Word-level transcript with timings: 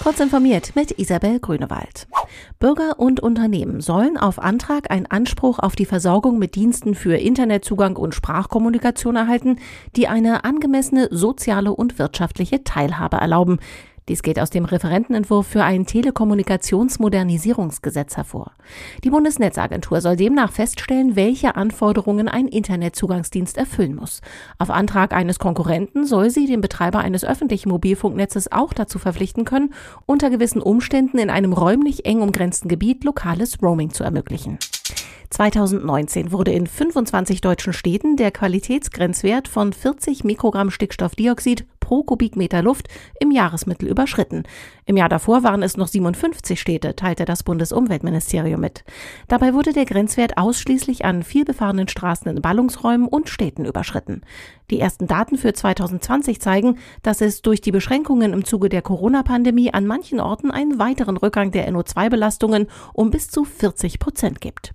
Kurz 0.00 0.20
informiert 0.20 0.74
mit 0.74 0.98
Isabel 0.98 1.38
Grünewald. 1.40 2.08
Bürger 2.58 2.98
und 2.98 3.20
Unternehmen 3.20 3.80
sollen 3.80 4.16
auf 4.16 4.38
Antrag 4.38 4.90
einen 4.90 5.06
Anspruch 5.06 5.58
auf 5.58 5.76
die 5.76 5.86
Versorgung 5.86 6.38
mit 6.38 6.54
Diensten 6.54 6.94
für 6.94 7.16
Internetzugang 7.16 7.96
und 7.96 8.14
Sprachkommunikation 8.14 9.16
erhalten, 9.16 9.56
die 9.96 10.08
eine 10.08 10.44
angemessene 10.44 11.08
soziale 11.10 11.72
und 11.72 11.98
wirtschaftliche 11.98 12.64
Teilhabe 12.64 13.16
erlauben. 13.18 13.58
Dies 14.12 14.22
geht 14.22 14.38
aus 14.38 14.50
dem 14.50 14.66
Referentenentwurf 14.66 15.46
für 15.46 15.64
ein 15.64 15.86
Telekommunikationsmodernisierungsgesetz 15.86 18.18
hervor. 18.18 18.52
Die 19.04 19.08
Bundesnetzagentur 19.08 20.02
soll 20.02 20.16
demnach 20.16 20.52
feststellen, 20.52 21.16
welche 21.16 21.56
Anforderungen 21.56 22.28
ein 22.28 22.46
Internetzugangsdienst 22.46 23.56
erfüllen 23.56 23.94
muss. 23.94 24.20
Auf 24.58 24.68
Antrag 24.68 25.14
eines 25.14 25.38
Konkurrenten 25.38 26.04
soll 26.04 26.28
sie 26.28 26.46
den 26.46 26.60
Betreiber 26.60 26.98
eines 26.98 27.24
öffentlichen 27.24 27.70
Mobilfunknetzes 27.70 28.52
auch 28.52 28.74
dazu 28.74 28.98
verpflichten 28.98 29.46
können, 29.46 29.72
unter 30.04 30.28
gewissen 30.28 30.60
Umständen 30.60 31.16
in 31.16 31.30
einem 31.30 31.54
räumlich 31.54 32.04
eng 32.04 32.20
umgrenzten 32.20 32.68
Gebiet 32.68 33.04
lokales 33.04 33.62
Roaming 33.62 33.94
zu 33.94 34.04
ermöglichen. 34.04 34.58
2019 35.30 36.32
wurde 36.32 36.52
in 36.52 36.66
25 36.66 37.40
deutschen 37.40 37.72
Städten 37.72 38.16
der 38.16 38.30
Qualitätsgrenzwert 38.30 39.48
von 39.48 39.72
40 39.72 40.24
Mikrogramm 40.24 40.70
Stickstoffdioxid 40.70 41.64
pro 41.92 42.04
Kubikmeter 42.04 42.62
Luft 42.62 42.88
im 43.20 43.30
Jahresmittel 43.30 43.86
überschritten. 43.86 44.44
Im 44.86 44.96
Jahr 44.96 45.10
davor 45.10 45.42
waren 45.42 45.62
es 45.62 45.76
noch 45.76 45.88
57 45.88 46.58
Städte, 46.58 46.96
teilte 46.96 47.26
das 47.26 47.42
Bundesumweltministerium 47.42 48.62
mit. 48.62 48.82
Dabei 49.28 49.52
wurde 49.52 49.74
der 49.74 49.84
Grenzwert 49.84 50.38
ausschließlich 50.38 51.04
an 51.04 51.22
vielbefahrenen 51.22 51.88
Straßen 51.88 52.34
in 52.34 52.40
Ballungsräumen 52.40 53.06
und 53.06 53.28
Städten 53.28 53.66
überschritten. 53.66 54.22
Die 54.70 54.80
ersten 54.80 55.06
Daten 55.06 55.36
für 55.36 55.52
2020 55.52 56.40
zeigen, 56.40 56.78
dass 57.02 57.20
es 57.20 57.42
durch 57.42 57.60
die 57.60 57.72
Beschränkungen 57.72 58.32
im 58.32 58.46
Zuge 58.46 58.70
der 58.70 58.80
Corona-Pandemie 58.80 59.74
an 59.74 59.86
manchen 59.86 60.18
Orten 60.18 60.50
einen 60.50 60.78
weiteren 60.78 61.18
Rückgang 61.18 61.50
der 61.50 61.70
NO2-Belastungen 61.70 62.68
um 62.94 63.10
bis 63.10 63.28
zu 63.28 63.44
40 63.44 63.98
Prozent 63.98 64.40
gibt. 64.40 64.72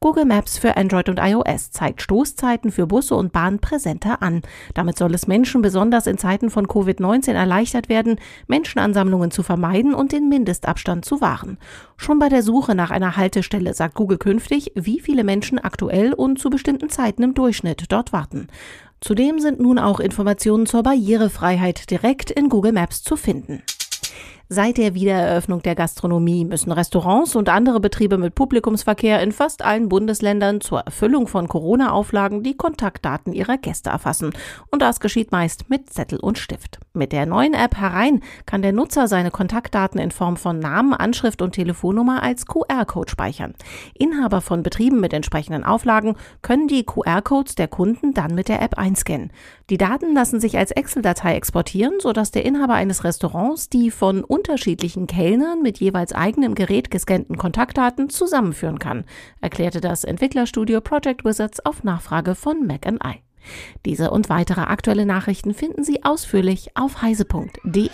Google 0.00 0.24
Maps 0.24 0.58
für 0.58 0.76
Android 0.76 1.08
und 1.08 1.18
iOS 1.18 1.70
zeigt 1.70 2.02
Stoßzeiten 2.02 2.70
für 2.70 2.86
Busse 2.86 3.14
und 3.14 3.32
Bahn 3.32 3.58
präsenter 3.58 4.22
an. 4.22 4.42
Damit 4.74 4.98
soll 4.98 5.14
es 5.14 5.26
Menschen 5.26 5.62
besonders 5.62 6.06
in 6.06 6.18
Zeiten 6.18 6.50
von 6.50 6.66
Covid-19 6.66 7.32
erleichtert 7.32 7.88
werden, 7.88 8.16
Menschenansammlungen 8.46 9.30
zu 9.30 9.42
vermeiden 9.42 9.94
und 9.94 10.12
den 10.12 10.28
Mindestabstand 10.28 11.04
zu 11.04 11.20
wahren. 11.20 11.58
Schon 11.96 12.18
bei 12.18 12.28
der 12.28 12.42
Suche 12.42 12.74
nach 12.74 12.90
einer 12.90 13.16
Haltestelle 13.16 13.74
sagt 13.74 13.94
Google 13.94 14.18
künftig, 14.18 14.72
wie 14.74 15.00
viele 15.00 15.24
Menschen 15.24 15.58
aktuell 15.58 16.12
und 16.12 16.38
zu 16.38 16.50
bestimmten 16.50 16.90
Zeiten 16.90 17.22
im 17.22 17.34
Durchschnitt 17.34 17.84
dort 17.88 18.12
warten. 18.12 18.48
Zudem 19.00 19.38
sind 19.38 19.60
nun 19.60 19.78
auch 19.78 20.00
Informationen 20.00 20.64
zur 20.64 20.82
Barrierefreiheit 20.82 21.90
direkt 21.90 22.30
in 22.30 22.48
Google 22.48 22.72
Maps 22.72 23.02
zu 23.02 23.16
finden. 23.16 23.62
Seit 24.54 24.78
der 24.78 24.94
Wiedereröffnung 24.94 25.62
der 25.62 25.74
Gastronomie 25.74 26.44
müssen 26.44 26.70
Restaurants 26.70 27.34
und 27.34 27.48
andere 27.48 27.80
Betriebe 27.80 28.18
mit 28.18 28.36
Publikumsverkehr 28.36 29.20
in 29.20 29.32
fast 29.32 29.62
allen 29.62 29.88
Bundesländern 29.88 30.60
zur 30.60 30.78
Erfüllung 30.78 31.26
von 31.26 31.48
Corona-Auflagen 31.48 32.44
die 32.44 32.56
Kontaktdaten 32.56 33.32
ihrer 33.32 33.58
Gäste 33.58 33.90
erfassen. 33.90 34.32
Und 34.70 34.80
das 34.80 35.00
geschieht 35.00 35.32
meist 35.32 35.68
mit 35.70 35.92
Zettel 35.92 36.20
und 36.20 36.38
Stift. 36.38 36.78
Mit 36.92 37.10
der 37.10 37.26
neuen 37.26 37.52
App 37.52 37.76
Herein 37.76 38.20
kann 38.46 38.62
der 38.62 38.70
Nutzer 38.70 39.08
seine 39.08 39.32
Kontaktdaten 39.32 39.98
in 39.98 40.12
Form 40.12 40.36
von 40.36 40.60
Namen, 40.60 40.94
Anschrift 40.94 41.42
und 41.42 41.50
Telefonnummer 41.50 42.22
als 42.22 42.46
QR-Code 42.46 43.10
speichern. 43.10 43.54
Inhaber 43.98 44.40
von 44.40 44.62
Betrieben 44.62 45.00
mit 45.00 45.12
entsprechenden 45.12 45.64
Auflagen 45.64 46.14
können 46.42 46.68
die 46.68 46.84
QR-Codes 46.84 47.56
der 47.56 47.66
Kunden 47.66 48.14
dann 48.14 48.36
mit 48.36 48.48
der 48.48 48.62
App 48.62 48.78
einscannen. 48.78 49.32
Die 49.70 49.78
Daten 49.78 50.12
lassen 50.14 50.40
sich 50.40 50.58
als 50.58 50.72
Excel-Datei 50.72 51.36
exportieren, 51.36 51.94
sodass 51.98 52.30
der 52.30 52.44
Inhaber 52.44 52.74
eines 52.74 53.02
Restaurants 53.02 53.70
die 53.70 53.90
von 53.90 54.22
unterschiedlichen 54.22 55.06
Kellnern 55.06 55.62
mit 55.62 55.78
jeweils 55.78 56.12
eigenem 56.12 56.54
Gerät 56.54 56.90
gescannten 56.90 57.38
Kontaktdaten 57.38 58.10
zusammenführen 58.10 58.78
kann, 58.78 59.04
erklärte 59.40 59.80
das 59.80 60.04
Entwicklerstudio 60.04 60.82
Project 60.82 61.24
Wizards 61.24 61.64
auf 61.64 61.82
Nachfrage 61.82 62.34
von 62.34 62.66
McI. 62.66 63.22
Diese 63.86 64.10
und 64.10 64.28
weitere 64.28 64.62
aktuelle 64.62 65.06
Nachrichten 65.06 65.54
finden 65.54 65.82
Sie 65.82 66.04
ausführlich 66.04 66.76
auf 66.76 67.00
heise.de. 67.00 67.88